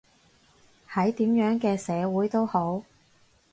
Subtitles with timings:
[0.91, 2.83] 喺點樣嘅社會都好